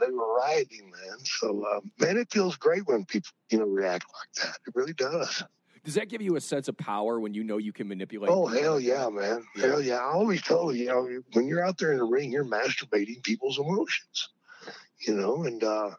they 0.00 0.10
were 0.10 0.36
rioting, 0.36 0.90
man. 0.90 1.18
So, 1.24 1.64
um, 1.72 1.90
man, 1.98 2.18
it 2.18 2.30
feels 2.30 2.56
great 2.56 2.86
when 2.86 3.04
people, 3.06 3.30
you 3.50 3.58
know, 3.58 3.64
react 3.64 4.04
like 4.12 4.44
that. 4.44 4.58
It 4.66 4.74
really 4.74 4.92
does. 4.92 5.42
Does 5.84 5.94
that 5.94 6.10
give 6.10 6.20
you 6.20 6.36
a 6.36 6.40
sense 6.40 6.68
of 6.68 6.76
power 6.76 7.18
when 7.18 7.32
you 7.32 7.42
know 7.44 7.56
you 7.56 7.72
can 7.72 7.88
manipulate? 7.88 8.30
Oh 8.30 8.46
people? 8.46 8.62
hell 8.62 8.80
yeah, 8.80 9.08
man! 9.08 9.42
Hell 9.56 9.80
yeah! 9.80 9.96
I 9.96 10.12
always 10.12 10.42
told 10.42 10.76
you, 10.76 10.82
you 10.82 10.88
know, 10.88 11.22
when 11.32 11.46
you're 11.46 11.64
out 11.64 11.78
there 11.78 11.92
in 11.92 11.98
the 11.98 12.04
ring, 12.04 12.30
you're 12.30 12.44
masturbating 12.44 13.22
people's 13.22 13.58
emotions, 13.58 14.28
you 15.06 15.14
know, 15.14 15.44
and 15.44 15.64
uh, 15.64 15.90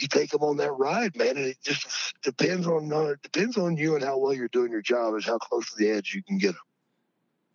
you 0.00 0.08
take 0.08 0.30
them 0.30 0.42
on 0.42 0.56
that 0.58 0.72
ride, 0.72 1.16
man. 1.16 1.36
And 1.36 1.46
it 1.46 1.58
just 1.62 2.14
depends 2.22 2.66
on 2.66 2.92
uh, 2.92 3.14
depends 3.22 3.56
on 3.56 3.76
you 3.76 3.94
and 3.94 4.04
how 4.04 4.18
well 4.18 4.34
you're 4.34 4.48
doing 4.48 4.72
your 4.72 4.82
job, 4.82 5.14
is 5.16 5.26
how 5.26 5.38
close 5.38 5.70
to 5.70 5.76
the 5.76 5.90
edge 5.90 6.14
you 6.14 6.22
can 6.22 6.38
get 6.38 6.52
them. 6.52 6.60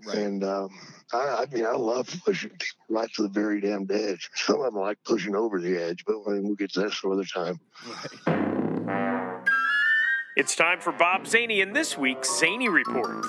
Right. 0.05 0.17
And 0.17 0.43
um, 0.43 0.69
I, 1.13 1.43
I 1.43 1.53
mean, 1.53 1.65
I 1.65 1.75
love 1.75 2.09
pushing 2.25 2.49
people 2.49 2.85
right 2.89 3.09
to 3.13 3.23
the 3.23 3.29
very 3.29 3.61
damn 3.61 3.87
edge. 3.89 4.29
Some 4.35 4.59
of 4.59 4.73
them 4.73 4.81
like 4.81 4.97
pushing 5.05 5.35
over 5.35 5.59
the 5.59 5.81
edge, 5.81 6.03
but 6.05 6.15
I 6.27 6.31
mean, 6.31 6.43
we'll 6.43 6.55
get 6.55 6.73
to 6.73 6.81
that 6.81 6.93
some 6.93 7.11
other 7.11 7.23
time. 7.23 7.59
It's 10.35 10.55
time 10.55 10.81
for 10.81 10.91
Bob 10.91 11.27
Zany 11.27 11.61
and 11.61 11.75
this 11.75 11.97
week's 11.97 12.39
Zany 12.39 12.67
Report. 12.67 13.23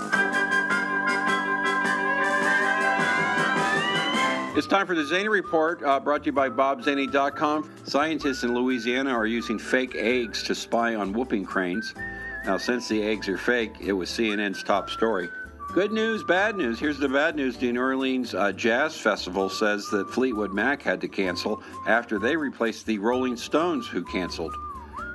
It's 4.57 4.69
time 4.69 4.87
for 4.87 4.95
the 4.95 5.05
Zany 5.05 5.27
Report, 5.27 5.83
uh, 5.83 5.99
brought 5.99 6.23
to 6.23 6.27
you 6.27 6.33
by 6.33 6.49
BobZany.com. 6.49 7.69
Scientists 7.83 8.45
in 8.45 8.55
Louisiana 8.55 9.11
are 9.11 9.27
using 9.27 9.59
fake 9.59 9.97
eggs 9.97 10.45
to 10.45 10.55
spy 10.55 10.95
on 10.95 11.13
whooping 11.13 11.45
cranes. 11.45 11.93
Now, 12.47 12.57
since 12.57 12.87
the 12.87 13.03
eggs 13.03 13.29
are 13.29 13.37
fake, 13.37 13.73
it 13.81 13.93
was 13.93 14.11
CNN's 14.11 14.63
top 14.63 14.91
story. 14.91 15.29
Good 15.73 15.91
news, 15.91 16.23
bad 16.23 16.57
news. 16.57 16.79
Here's 16.79 17.01
the 17.01 17.09
bad 17.09 17.35
news. 17.35 17.57
The 17.57 17.73
New 17.73 17.81
Orleans 17.81 18.33
uh, 18.33 18.53
Jazz 18.53 18.97
Festival 18.97 19.49
says 19.49 19.89
that 19.91 20.09
Fleetwood 20.09 20.53
Mac 20.53 20.83
had 20.83 21.01
to 21.01 21.09
cancel 21.09 21.61
after 21.89 22.21
they 22.21 22.37
replaced 22.37 22.87
the 22.87 22.99
Rolling 22.99 23.37
Stones, 23.37 23.89
who 23.89 24.05
canceled. 24.05 24.55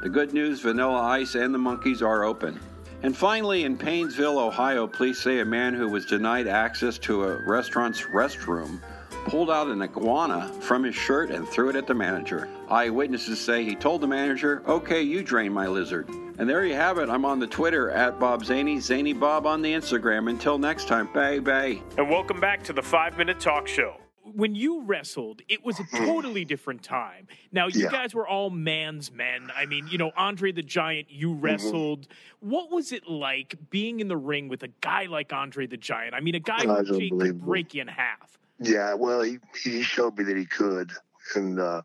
The 0.04 0.10
good 0.10 0.34
news 0.34 0.60
Vanilla 0.60 1.00
Ice 1.00 1.36
and 1.36 1.54
the 1.54 1.60
Monkees 1.60 2.02
are 2.02 2.26
open. 2.26 2.60
And 3.04 3.16
finally, 3.16 3.64
in 3.64 3.78
Painesville, 3.78 4.38
Ohio, 4.38 4.86
police 4.86 5.22
say 5.22 5.40
a 5.40 5.46
man 5.46 5.74
who 5.74 5.88
was 5.88 6.06
denied 6.06 6.48
access 6.48 6.98
to 6.98 7.24
a 7.24 7.42
restaurant's 7.48 8.02
restroom 8.02 8.82
pulled 9.30 9.52
out 9.52 9.68
an 9.68 9.80
iguana 9.80 10.48
from 10.60 10.84
his 10.84 10.96
shirt 10.96 11.30
and 11.30 11.48
threw 11.48 11.70
it 11.70 11.76
at 11.76 11.86
the 11.86 11.94
manager. 11.94 12.50
Eyewitnesses 12.68 13.40
say 13.40 13.64
he 13.64 13.76
told 13.76 14.02
the 14.02 14.08
manager, 14.08 14.64
Okay, 14.68 15.04
you 15.04 15.22
drain 15.22 15.54
my 15.54 15.68
lizard. 15.68 16.10
And 16.40 16.50
there 16.50 16.66
you 16.66 16.74
have 16.74 16.98
it. 16.98 17.10
I'm 17.10 17.26
on 17.26 17.38
the 17.38 17.46
Twitter 17.46 17.92
at 17.92 18.20
Bob 18.20 18.44
Zaney, 18.44 18.82
Zany 18.82 19.14
Bob 19.14 19.46
on 19.46 19.62
the 19.62 19.72
Instagram. 19.72 20.32
Until 20.32 20.58
next 20.58 20.88
time, 20.88 21.14
bye 21.14 21.40
bye. 21.40 21.80
And 21.98 22.10
welcome 22.10 22.40
back 22.40 22.64
to 22.64 22.74
the 22.74 22.82
Five 22.82 23.20
Minute 23.20 23.40
Talk 23.40 23.68
Show. 23.68 23.98
When 24.24 24.56
you 24.56 24.82
wrestled, 24.82 25.44
it 25.48 25.64
was 25.64 25.80
a 25.80 25.84
hmm. 25.84 26.06
totally 26.06 26.44
different 26.44 26.82
time. 26.82 27.28
Now, 27.52 27.68
you 27.68 27.84
Yeah. 27.84 27.92
guys 27.92 28.16
were 28.16 28.28
all 28.28 28.50
man's 28.50 29.12
men. 29.12 29.52
I 29.56 29.68
mean, 29.68 29.88
you 29.90 30.00
know, 30.00 30.12
Andre 30.18 30.52
the 30.52 30.64
Giant, 30.64 31.12
you 31.12 31.30
mm-hmm. 31.30 31.42
wrestled. 31.42 32.08
What 32.40 32.72
was 32.72 32.92
it 32.92 33.08
like 33.08 33.56
being 33.70 34.00
in 34.00 34.08
the 34.08 34.18
ring 34.18 34.48
with 34.48 34.64
a 34.64 34.70
guy 34.82 35.06
like 35.06 35.32
Andre 35.34 35.68
the 35.68 35.78
Giant? 35.78 36.16
I 36.16 36.20
mean, 36.20 36.34
a 36.34 36.40
guy 36.40 36.66
who 36.66 37.20
could 37.20 37.42
break 37.42 37.76
you 37.76 37.82
in 37.84 37.90
half. 37.90 38.40
Yeah, 38.60 38.96
well, 38.96 39.22
he 39.22 39.40
he 39.64 39.84
showed 39.84 40.18
me 40.18 40.26
that 40.26 40.38
he 40.38 40.46
could, 40.46 40.92
and 41.36 41.60
uh, 41.60 41.82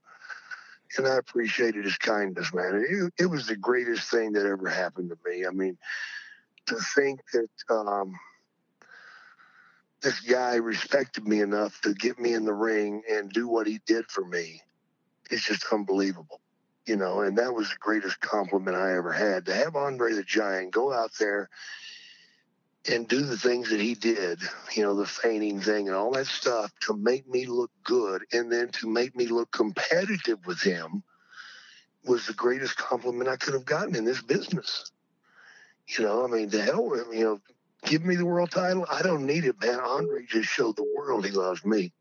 and 0.99 1.07
I 1.09 1.17
appreciated 1.17 1.85
his 1.85 1.99
kindness, 1.99 2.55
man. 2.55 2.85
It, 2.89 3.25
it 3.25 3.27
was 3.27 3.47
the 3.47 3.57
greatest 3.57 4.11
thing 4.11 4.33
that 4.33 4.47
ever 4.47 4.69
happened 4.69 5.11
to 5.11 5.19
me. 5.31 5.47
I 5.47 5.51
mean, 5.51 5.79
to 6.67 6.77
think 6.95 7.21
that 7.33 7.49
um, 7.75 8.15
this 10.03 10.21
guy 10.21 10.57
respected 10.57 11.27
me 11.27 11.41
enough 11.41 11.81
to 11.83 11.95
get 11.95 12.19
me 12.19 12.35
in 12.35 12.45
the 12.45 12.55
ring 12.55 13.03
and 13.11 13.31
do 13.33 13.49
what 13.49 13.67
he 13.67 13.81
did 13.87 14.07
for 14.11 14.25
me 14.25 14.63
is 15.31 15.43
just 15.45 15.65
unbelievable. 15.73 16.41
you 16.87 16.97
know, 16.97 17.21
and 17.23 17.39
that 17.39 17.55
was 17.55 17.71
the 17.71 17.77
greatest 17.81 18.21
compliment 18.21 18.77
I 18.77 18.97
ever 18.97 19.13
had 19.13 19.47
to 19.47 19.55
have 19.55 19.77
Andre 19.77 20.13
the 20.15 20.23
Giant 20.25 20.73
go 20.73 20.93
out 20.93 21.13
there 21.19 21.49
and 22.91 23.09
do 23.09 23.23
the 23.23 23.37
things 23.37 23.71
that 23.71 23.81
he 23.81 23.95
did, 23.95 24.41
you 24.75 24.83
know, 24.83 24.95
the 24.95 25.07
feigning 25.07 25.61
thing 25.61 25.89
and 25.89 25.97
all 25.97 26.13
that 26.13 26.27
stuff 26.27 26.71
to 26.81 26.95
make 26.95 27.27
me 27.29 27.47
look 27.47 27.71
good 27.83 28.25
and 28.33 28.53
then 28.53 28.69
to 28.69 28.89
make 28.89 29.17
me 29.17 29.27
look 29.27 29.51
competitive 29.51 30.45
with 30.47 30.61
him 30.61 31.03
was 32.05 32.27
the 32.27 32.35
greatest 32.35 32.77
compliment 32.77 33.29
I 33.29 33.37
could 33.37 33.55
have 33.55 33.65
gotten 33.65 33.97
in 33.97 34.05
this 34.05 34.21
business. 34.21 34.91
You 35.87 36.05
know, 36.05 36.25
I 36.25 36.29
mean, 36.29 36.49
the 36.51 36.63
hell 36.63 36.89
with 36.89 37.07
him, 37.07 37.13
you 37.15 37.25
know, 37.25 37.41
give 37.85 38.05
me 38.05 38.17
the 38.17 38.27
world 38.27 38.51
title. 38.51 38.87
I 38.91 39.03
don't 39.03 39.27
need 39.27 39.45
it, 39.45 39.61
man. 39.61 39.81
Andre 39.81 40.27
just 40.27 40.49
showed 40.49 40.77
the 40.77 40.93
world 40.97 41.25
he 41.25 41.33
loves 41.33 41.65
me. 41.65 41.93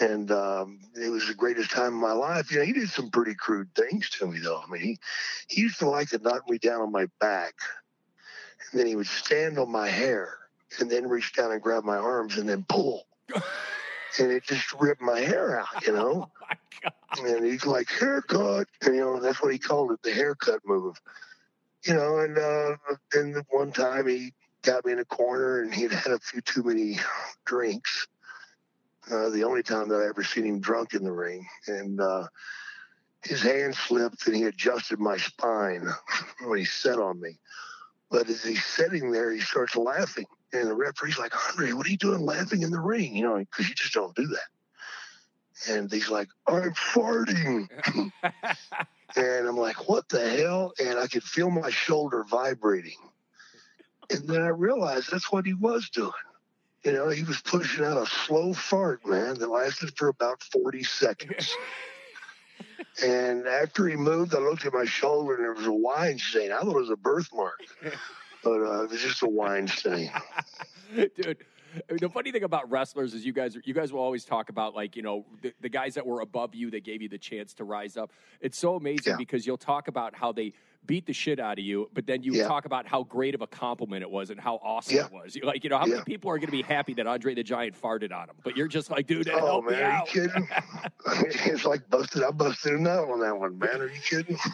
And 0.00 0.30
um, 0.30 0.78
it 0.94 1.10
was 1.10 1.26
the 1.26 1.34
greatest 1.34 1.70
time 1.70 1.94
of 1.94 2.00
my 2.00 2.12
life. 2.12 2.50
You 2.50 2.60
know, 2.60 2.64
he 2.64 2.72
did 2.72 2.88
some 2.88 3.10
pretty 3.10 3.34
crude 3.34 3.74
things 3.74 4.08
to 4.10 4.26
me, 4.26 4.38
though. 4.38 4.62
I 4.64 4.70
mean, 4.70 4.82
he, 4.82 4.98
he 5.48 5.62
used 5.62 5.80
to 5.80 5.88
like 5.88 6.10
to 6.10 6.18
knock 6.18 6.48
me 6.48 6.58
down 6.58 6.80
on 6.80 6.92
my 6.92 7.06
back 7.18 7.54
and 8.70 8.80
then 8.80 8.86
he 8.86 8.96
would 8.96 9.06
stand 9.06 9.58
on 9.58 9.70
my 9.70 9.88
hair 9.88 10.36
and 10.78 10.90
then 10.90 11.08
reach 11.08 11.32
down 11.32 11.52
and 11.52 11.62
grab 11.62 11.84
my 11.84 11.96
arms 11.96 12.38
and 12.38 12.48
then 12.48 12.64
pull. 12.68 13.06
and 14.18 14.30
it 14.30 14.44
just 14.44 14.72
ripped 14.74 15.02
my 15.02 15.20
hair 15.20 15.60
out, 15.60 15.86
you 15.86 15.92
know? 15.92 16.30
Oh 16.82 16.90
my 17.18 17.22
God. 17.22 17.36
and 17.36 17.44
he's 17.44 17.66
like, 17.66 17.90
haircut. 17.90 18.66
And, 18.82 18.94
you 18.94 19.00
know, 19.02 19.20
that's 19.20 19.42
what 19.42 19.52
he 19.52 19.58
called 19.58 19.92
it, 19.92 20.02
the 20.02 20.12
haircut 20.12 20.60
move. 20.64 20.96
You 21.84 21.94
know, 21.94 22.18
and 22.18 22.38
uh, 22.38 22.76
then 23.12 23.42
one 23.50 23.72
time 23.72 24.06
he 24.06 24.32
got 24.62 24.84
me 24.86 24.92
in 24.92 24.98
a 24.98 25.04
corner 25.04 25.62
and 25.62 25.74
he'd 25.74 25.92
had 25.92 26.12
a 26.12 26.18
few 26.18 26.40
too 26.40 26.62
many 26.62 26.98
drinks. 27.44 28.06
Uh, 29.10 29.28
the 29.30 29.44
only 29.44 29.62
time 29.62 29.88
that 29.88 30.00
I 30.00 30.08
ever 30.08 30.22
seen 30.22 30.46
him 30.46 30.60
drunk 30.60 30.94
in 30.94 31.02
the 31.04 31.12
ring. 31.12 31.46
And 31.66 32.00
uh, 32.00 32.28
his 33.22 33.42
hand 33.42 33.74
slipped 33.74 34.26
and 34.26 34.36
he 34.36 34.44
adjusted 34.44 34.98
my 34.98 35.16
spine 35.16 35.86
when 36.46 36.58
he 36.58 36.64
set 36.64 36.98
on 36.98 37.20
me. 37.20 37.38
But 38.10 38.28
as 38.28 38.42
he's 38.42 38.64
sitting 38.64 39.12
there, 39.12 39.30
he 39.30 39.40
starts 39.40 39.76
laughing. 39.76 40.26
And 40.52 40.68
the 40.68 40.74
referee's 40.74 41.18
like, 41.18 41.32
Andre, 41.50 41.72
what 41.72 41.86
are 41.86 41.90
you 41.90 41.96
doing 41.96 42.22
laughing 42.22 42.62
in 42.62 42.70
the 42.70 42.80
ring? 42.80 43.14
You 43.14 43.22
know, 43.22 43.38
because 43.38 43.68
you 43.68 43.74
just 43.74 43.94
don't 43.94 44.14
do 44.16 44.26
that. 44.26 45.72
And 45.72 45.90
he's 45.92 46.10
like, 46.10 46.28
I'm 46.46 46.72
farting. 46.72 47.68
and 49.16 49.48
I'm 49.48 49.56
like, 49.56 49.88
what 49.88 50.08
the 50.08 50.28
hell? 50.28 50.72
And 50.80 50.98
I 50.98 51.06
could 51.06 51.22
feel 51.22 51.50
my 51.50 51.70
shoulder 51.70 52.24
vibrating. 52.24 52.98
And 54.10 54.26
then 54.26 54.42
I 54.42 54.48
realized 54.48 55.12
that's 55.12 55.30
what 55.30 55.46
he 55.46 55.54
was 55.54 55.88
doing. 55.90 56.10
You 56.84 56.92
know, 56.92 57.10
he 57.10 57.22
was 57.22 57.40
pushing 57.42 57.84
out 57.84 57.98
a 57.98 58.06
slow 58.06 58.54
fart, 58.54 59.06
man, 59.06 59.34
that 59.38 59.50
lasted 59.50 59.96
for 59.96 60.08
about 60.08 60.42
40 60.42 60.82
seconds. 60.82 61.54
And 63.04 63.46
after 63.46 63.88
he 63.88 63.96
moved, 63.96 64.34
I 64.34 64.38
looked 64.38 64.66
at 64.66 64.72
my 64.72 64.84
shoulder 64.84 65.34
and 65.34 65.44
there 65.44 65.52
was 65.52 65.66
a 65.66 65.72
wine 65.72 66.18
stain. 66.18 66.52
I 66.52 66.60
thought 66.60 66.76
it 66.76 66.80
was 66.80 66.90
a 66.90 66.96
birthmark, 66.96 67.60
but 68.44 68.60
uh, 68.60 68.84
it 68.84 68.90
was 68.90 69.00
just 69.00 69.22
a 69.22 69.28
wine 69.28 69.68
stain. 69.68 70.10
Dude, 70.94 71.38
the 71.98 72.08
funny 72.08 72.32
thing 72.32 72.42
about 72.44 72.70
wrestlers 72.70 73.14
is 73.14 73.24
you 73.24 73.32
guys 73.32 73.56
you 73.64 73.74
guys 73.74 73.92
will 73.92 74.00
always 74.00 74.24
talk 74.24 74.48
about 74.48 74.74
like 74.74 74.96
you 74.96 75.02
know 75.02 75.24
the, 75.42 75.52
the 75.60 75.68
guys 75.68 75.94
that 75.94 76.06
were 76.06 76.20
above 76.20 76.54
you 76.54 76.70
that 76.70 76.84
gave 76.84 77.02
you 77.02 77.08
the 77.08 77.18
chance 77.18 77.54
to 77.54 77.64
rise 77.64 77.96
up 77.96 78.12
it's 78.40 78.58
so 78.58 78.74
amazing 78.76 79.12
Yeah. 79.12 79.16
because 79.16 79.46
you'll 79.46 79.56
talk 79.58 79.88
about 79.88 80.14
how 80.14 80.32
they 80.32 80.52
beat 80.86 81.06
the 81.06 81.12
shit 81.12 81.38
out 81.38 81.58
of 81.58 81.64
you 81.64 81.88
but 81.92 82.06
then 82.06 82.22
you 82.22 82.32
Yeah. 82.34 82.48
talk 82.48 82.64
about 82.64 82.86
how 82.86 83.02
great 83.04 83.34
of 83.34 83.42
a 83.42 83.46
compliment 83.46 84.02
it 84.02 84.10
was 84.10 84.30
and 84.30 84.40
how 84.40 84.56
awesome 84.62 84.96
Yeah. 84.96 85.06
it 85.06 85.12
was 85.12 85.36
You're 85.36 85.46
like 85.46 85.62
you 85.64 85.70
know 85.70 85.78
how 85.78 85.86
many 85.86 86.02
people 86.04 86.30
are 86.30 86.38
going 86.38 86.46
to 86.48 86.52
be 86.52 86.62
happy 86.62 86.94
that 86.94 87.06
andre 87.06 87.34
the 87.34 87.42
giant 87.42 87.80
farted 87.80 88.12
on 88.12 88.28
him 88.30 88.36
but 88.42 88.56
you're 88.56 88.68
just 88.68 88.90
like 88.90 89.06
dude 89.06 89.28
Oh 89.28 89.38
help 89.38 89.64
me 89.66 89.72
man, 89.72 89.82
are 89.84 89.98
you 90.06 90.28
kidding? 90.28 90.48
it's 91.52 91.64
like 91.64 91.88
busted. 91.90 92.22
I 92.22 92.30
busted 92.30 92.74
a 92.74 92.78
nut 92.80 93.08
on 93.10 93.20
that 93.20 93.38
one, 93.38 93.58
man. 93.58 93.80
Are 93.80 93.86
you 93.86 94.00
kidding? 94.00 94.38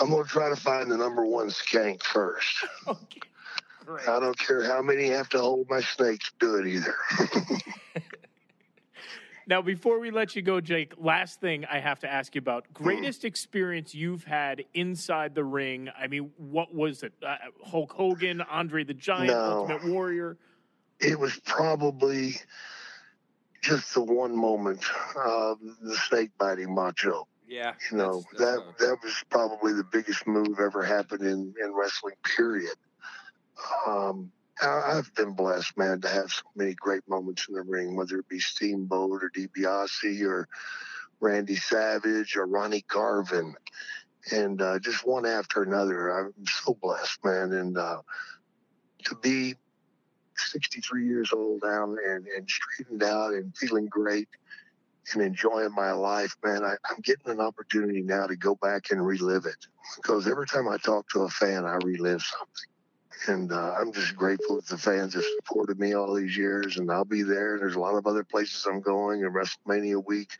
I'm 0.00 0.10
gonna 0.10 0.24
try 0.24 0.48
to 0.48 0.56
find 0.56 0.90
the 0.90 0.96
number 0.96 1.24
one 1.24 1.46
skank 1.48 2.02
first. 2.02 2.66
okay, 2.88 3.20
great. 3.84 4.08
I 4.08 4.18
don't 4.18 4.38
care 4.38 4.64
how 4.64 4.82
many 4.82 5.06
have 5.08 5.28
to 5.28 5.38
hold 5.38 5.70
my 5.70 5.80
snakes. 5.80 6.32
Do 6.40 6.56
it 6.56 6.66
either. 6.66 6.96
Now, 9.46 9.60
before 9.62 9.98
we 9.98 10.10
let 10.10 10.36
you 10.36 10.42
go, 10.42 10.60
Jake, 10.60 10.94
last 10.98 11.40
thing 11.40 11.64
I 11.64 11.80
have 11.80 11.98
to 12.00 12.12
ask 12.12 12.34
you 12.34 12.38
about 12.40 12.72
greatest 12.72 13.24
experience 13.24 13.94
you've 13.94 14.24
had 14.24 14.64
inside 14.74 15.34
the 15.34 15.44
ring. 15.44 15.88
I 15.98 16.06
mean, 16.06 16.30
what 16.36 16.72
was 16.74 17.02
it? 17.02 17.12
Uh, 17.26 17.36
Hulk 17.64 17.92
Hogan, 17.92 18.40
Andre 18.42 18.84
the 18.84 18.94
Giant, 18.94 19.28
No. 19.28 19.66
Ultimate 19.68 19.84
Warrior. 19.92 20.36
it 21.00 21.18
was 21.18 21.38
probably 21.44 22.36
just 23.62 23.94
the 23.94 24.02
one 24.02 24.36
moment, 24.36 24.84
uh, 25.16 25.54
the 25.82 25.96
snake 26.08 26.30
biting 26.38 26.72
macho. 26.74 27.26
yeah 27.48 27.74
You 27.90 27.96
know, 27.98 28.22
that's- 28.32 28.56
that's, 28.56 28.78
that 28.78 28.86
uh, 28.86 28.90
that 28.90 29.02
was 29.02 29.24
probably 29.30 29.72
the 29.72 29.84
biggest 29.84 30.26
move 30.26 30.58
ever 30.60 30.82
happened 30.84 31.22
in, 31.22 31.54
in 31.62 31.74
wrestling, 31.74 32.14
period. 32.36 32.74
Um, 33.86 34.30
I, 34.40 34.41
I've 34.60 35.12
been 35.14 35.32
blessed, 35.32 35.76
man, 35.76 36.00
to 36.02 36.08
have 36.08 36.30
so 36.30 36.42
many 36.54 36.74
great 36.74 37.08
moments 37.08 37.46
in 37.48 37.54
the 37.54 37.62
ring, 37.62 37.96
whether 37.96 38.18
it 38.18 38.28
be 38.28 38.38
Steamboat 38.38 39.22
or 39.22 39.30
DiBiase 39.34 40.22
or 40.22 40.48
Randy 41.20 41.56
Savage 41.56 42.36
or 42.36 42.46
Ronnie 42.46 42.84
Garvin. 42.88 43.54
And 44.30 44.60
uh, 44.60 44.78
just 44.78 45.06
one 45.06 45.26
after 45.26 45.62
another. 45.62 46.10
I'm 46.10 46.34
so 46.46 46.76
blessed, 46.80 47.24
man. 47.24 47.52
And 47.52 47.78
uh, 47.78 48.02
to 49.04 49.16
be 49.16 49.54
63 50.36 51.06
years 51.06 51.32
old 51.32 51.62
now 51.64 51.84
and, 51.84 52.26
and 52.26 52.48
straightened 52.48 53.02
out 53.02 53.32
and 53.32 53.56
feeling 53.56 53.86
great 53.86 54.28
and 55.12 55.22
enjoying 55.22 55.74
my 55.74 55.92
life, 55.92 56.36
man, 56.44 56.62
I, 56.62 56.74
I'm 56.88 57.00
getting 57.02 57.32
an 57.32 57.40
opportunity 57.40 58.02
now 58.02 58.26
to 58.26 58.36
go 58.36 58.54
back 58.54 58.90
and 58.90 59.04
relive 59.04 59.46
it. 59.46 59.66
Because 59.96 60.28
every 60.28 60.46
time 60.46 60.68
I 60.68 60.76
talk 60.76 61.08
to 61.10 61.22
a 61.22 61.28
fan, 61.28 61.64
I 61.64 61.78
relive 61.82 62.22
something. 62.22 62.71
And 63.28 63.52
uh, 63.52 63.74
I'm 63.78 63.92
just 63.92 64.16
grateful 64.16 64.56
that 64.56 64.66
the 64.66 64.78
fans 64.78 65.14
have 65.14 65.24
supported 65.36 65.78
me 65.78 65.94
all 65.94 66.14
these 66.14 66.36
years, 66.36 66.76
and 66.76 66.90
I'll 66.90 67.04
be 67.04 67.22
there. 67.22 67.58
There's 67.58 67.74
a 67.74 67.80
lot 67.80 67.94
of 67.94 68.06
other 68.06 68.24
places 68.24 68.66
I'm 68.66 68.80
going, 68.80 69.24
and 69.24 69.34
WrestleMania 69.34 70.04
week. 70.04 70.32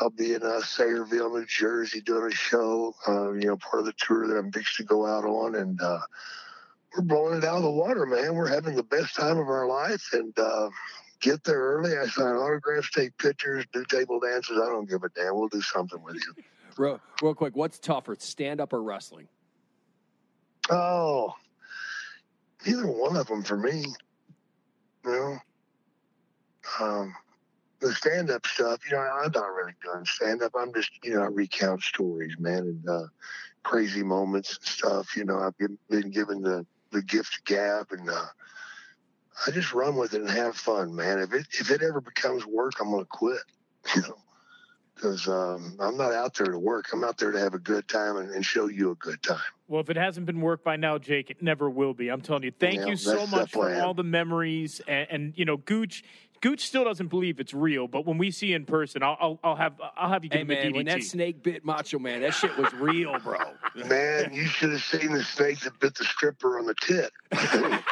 I'll 0.00 0.10
be 0.10 0.34
in 0.34 0.42
uh, 0.42 0.60
Sayreville, 0.60 1.32
New 1.32 1.46
Jersey, 1.46 2.00
doing 2.00 2.32
a 2.32 2.34
show. 2.34 2.94
Uh, 3.06 3.32
you 3.32 3.46
know, 3.46 3.56
part 3.56 3.80
of 3.80 3.86
the 3.86 3.94
tour 3.96 4.26
that 4.26 4.36
I'm 4.36 4.50
fixed 4.50 4.76
to 4.78 4.84
go 4.84 5.06
out 5.06 5.24
on, 5.24 5.54
and 5.54 5.80
uh, 5.80 6.00
we're 6.96 7.04
blowing 7.04 7.38
it 7.38 7.44
out 7.44 7.58
of 7.58 7.62
the 7.62 7.70
water, 7.70 8.04
man. 8.06 8.34
We're 8.34 8.48
having 8.48 8.74
the 8.74 8.82
best 8.82 9.14
time 9.14 9.38
of 9.38 9.48
our 9.48 9.68
life, 9.68 10.10
and 10.12 10.36
uh, 10.38 10.70
get 11.20 11.44
there 11.44 11.60
early. 11.60 11.96
I 11.96 12.06
sign 12.06 12.34
autographs, 12.34 12.90
take 12.90 13.16
pictures, 13.18 13.64
do 13.72 13.84
table 13.84 14.18
dances. 14.18 14.58
I 14.60 14.66
don't 14.66 14.88
give 14.88 15.04
a 15.04 15.08
damn. 15.10 15.36
We'll 15.36 15.48
do 15.48 15.62
something 15.62 16.02
with 16.02 16.16
you. 16.16 16.42
real, 16.76 17.00
real 17.22 17.34
quick 17.34 17.54
what's 17.56 17.78
tougher 17.78 18.16
stand 18.18 18.60
up 18.60 18.72
or 18.72 18.82
wrestling 18.82 19.28
Oh, 20.70 21.34
either 22.66 22.86
one 22.86 23.16
of 23.16 23.26
them 23.26 23.42
for 23.42 23.56
me. 23.56 23.84
You 25.04 25.10
know, 25.10 25.38
um, 26.80 27.14
the 27.80 27.92
stand-up 27.92 28.46
stuff. 28.46 28.80
You 28.88 28.96
know, 28.96 29.02
I'm 29.02 29.30
not 29.32 29.52
really 29.52 29.74
doing 29.82 30.04
stand-up. 30.06 30.52
I'm 30.58 30.72
just, 30.72 30.90
you 31.02 31.14
know, 31.14 31.22
I 31.22 31.26
recount 31.26 31.82
stories, 31.82 32.36
man, 32.38 32.60
and 32.60 32.88
uh, 32.88 33.06
crazy 33.62 34.02
moments 34.02 34.56
and 34.56 34.66
stuff. 34.66 35.16
You 35.16 35.24
know, 35.24 35.38
I've 35.38 35.56
been, 35.58 35.78
been 35.90 36.10
given 36.10 36.42
the 36.42 36.66
the 36.92 37.02
gift 37.02 37.44
gab, 37.44 37.88
and 37.90 38.08
uh, 38.08 38.26
I 39.46 39.50
just 39.50 39.74
run 39.74 39.96
with 39.96 40.14
it 40.14 40.22
and 40.22 40.30
have 40.30 40.56
fun, 40.56 40.94
man. 40.94 41.18
If 41.18 41.34
it 41.34 41.46
if 41.50 41.70
it 41.70 41.82
ever 41.82 42.00
becomes 42.00 42.46
work, 42.46 42.74
I'm 42.80 42.90
gonna 42.90 43.04
quit. 43.04 43.40
You 43.94 44.00
know. 44.00 44.23
Because 44.94 45.26
um, 45.28 45.76
I'm 45.80 45.96
not 45.96 46.12
out 46.12 46.34
there 46.34 46.46
to 46.46 46.58
work. 46.58 46.86
I'm 46.92 47.04
out 47.04 47.18
there 47.18 47.32
to 47.32 47.38
have 47.38 47.54
a 47.54 47.58
good 47.58 47.88
time 47.88 48.16
and, 48.16 48.30
and 48.30 48.44
show 48.44 48.68
you 48.68 48.92
a 48.92 48.94
good 48.94 49.22
time. 49.22 49.38
Well, 49.66 49.80
if 49.80 49.90
it 49.90 49.96
hasn't 49.96 50.26
been 50.26 50.40
work 50.40 50.62
by 50.62 50.76
now, 50.76 50.98
Jake, 50.98 51.30
it 51.30 51.42
never 51.42 51.68
will 51.68 51.94
be. 51.94 52.08
I'm 52.08 52.20
telling 52.20 52.42
you. 52.42 52.52
Thank 52.52 52.80
Yeah, 52.80 52.88
you 52.88 52.96
so 52.96 53.26
much 53.26 53.50
for 53.50 53.74
all 53.82 53.94
the 53.94 54.04
memories, 54.04 54.80
and, 54.86 55.06
and 55.10 55.32
you 55.36 55.44
know, 55.44 55.56
Gooch. 55.56 56.04
Gooch 56.40 56.66
still 56.66 56.84
doesn't 56.84 57.06
believe 57.06 57.40
it's 57.40 57.54
real, 57.54 57.88
but 57.88 58.04
when 58.04 58.18
we 58.18 58.30
see 58.30 58.52
in 58.52 58.66
person, 58.66 59.02
I'll 59.02 59.16
I'll, 59.18 59.40
I'll 59.42 59.56
have 59.56 59.80
I'll 59.96 60.10
have 60.10 60.24
you 60.24 60.30
give 60.30 60.40
hey 60.40 60.42
him 60.42 60.50
a 60.50 60.54
man 60.54 60.72
DDT. 60.72 60.76
when 60.76 60.84
that 60.84 61.02
snake 61.02 61.42
bit 61.42 61.64
macho 61.64 61.98
man 61.98 62.20
that 62.20 62.34
shit 62.34 62.54
was 62.58 62.70
real 62.74 63.18
bro 63.20 63.38
Man, 63.74 64.30
you 64.34 64.44
should 64.44 64.72
have 64.72 64.82
seen 64.82 65.12
the 65.12 65.24
snake 65.24 65.60
that 65.60 65.80
bit 65.80 65.94
the 65.94 66.04
stripper 66.04 66.58
on 66.58 66.66
the 66.66 66.74
tit. 66.74 67.12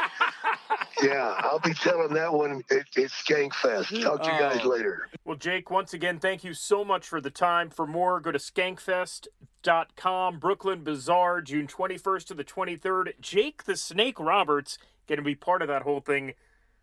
yeah, 1.02 1.34
I'll 1.38 1.58
be 1.58 1.74
telling 1.74 2.14
that 2.14 2.32
one 2.32 2.62
at, 2.70 2.78
at 2.78 3.10
Skankfest. 3.10 4.02
Talk 4.02 4.22
to 4.22 4.32
you 4.32 4.38
guys 4.38 4.64
later. 4.64 5.08
Well, 5.24 5.36
Jake, 5.36 5.70
once 5.70 5.94
again, 5.94 6.18
thank 6.18 6.44
you 6.44 6.54
so 6.54 6.84
much 6.84 7.06
for 7.06 7.20
the 7.20 7.30
time. 7.30 7.70
For 7.70 7.86
more, 7.86 8.20
go 8.20 8.32
to 8.32 8.38
skankfest.com. 8.38 10.38
Brooklyn 10.38 10.84
Bazaar, 10.84 11.40
June 11.40 11.66
21st 11.66 12.26
to 12.26 12.34
the 12.34 12.44
23rd. 12.44 13.20
Jake 13.20 13.64
the 13.64 13.76
Snake 13.76 14.18
Roberts 14.18 14.78
going 15.06 15.18
to 15.18 15.22
be 15.22 15.34
part 15.34 15.62
of 15.62 15.68
that 15.68 15.82
whole 15.82 16.00
thing. 16.00 16.34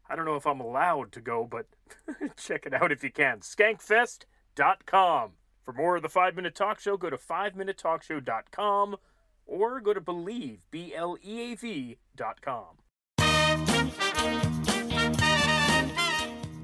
I 0.09 0.15
don't 0.15 0.25
know 0.25 0.35
if 0.35 0.47
I'm 0.47 0.59
allowed 0.59 1.11
to 1.13 1.21
go, 1.21 1.47
but 1.49 1.67
check 2.38 2.65
it 2.65 2.73
out 2.73 2.91
if 2.91 3.03
you 3.03 3.11
can. 3.11 3.39
Skankfest.com. 3.39 4.25
5minutetalkshow.com. 4.59 5.31
For 5.63 5.73
more 5.73 5.97
of 5.97 6.01
the 6.01 6.09
5 6.09 6.35
Minute 6.35 6.55
Talk 6.55 6.79
Show, 6.79 6.97
go 6.97 7.09
to 7.09 7.17
5minutetalkshow.com 7.17 8.97
or 9.45 9.79
go 9.79 9.93
to 9.93 10.01
Bleav, 10.01 10.59
B 10.71 10.93
L 10.95 11.17
E 11.23 11.51
A 11.51 11.55
V 11.55 11.97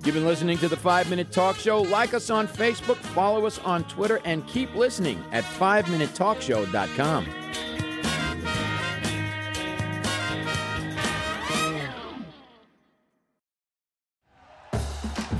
You've 0.05 0.13
been 0.13 0.25
listening 0.25 0.59
to 0.59 0.67
the 0.67 0.77
5 0.77 1.09
Minute 1.09 1.31
Talk 1.31 1.55
Show. 1.55 1.81
Like 1.81 2.13
us 2.13 2.29
on 2.29 2.47
Facebook, 2.47 2.97
follow 2.97 3.47
us 3.47 3.57
on 3.59 3.83
Twitter, 3.85 4.21
and 4.24 4.45
keep 4.47 4.74
listening 4.75 5.24
at 5.31 5.43
5minutetalkshow.com. 5.43 7.25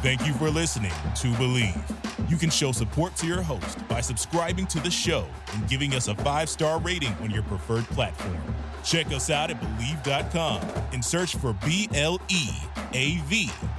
Thank 0.02 0.26
you 0.26 0.34
for 0.34 0.50
listening 0.50 0.92
to 0.92 1.28
Bleav. 1.34 2.30
You 2.30 2.38
can 2.38 2.50
show 2.50 2.72
support 2.72 3.16
to 3.18 3.28
your 3.28 3.44
host 3.44 3.88
by 3.88 4.02
subscribing 4.02 4.66
to 4.68 4.80
the 4.80 4.90
show 4.90 5.28
and 5.54 5.68
giving 5.68 5.94
us 5.94 6.08
a 6.08 6.16
five 6.16 6.50
star 6.50 6.80
rating 6.80 7.14
on 7.22 7.30
your 7.30 7.44
preferred 7.44 7.86
platform. 7.86 8.38
Check 8.84 9.08
us 9.08 9.30
out 9.30 9.52
at 9.52 9.62
Bleav.com 9.62 10.62
and 10.92 11.04
search 11.04 11.36
for 11.36 11.54
B 11.66 11.88
L 11.94 12.20
E 12.30 12.50
A 12.94 13.18
V 13.26 13.50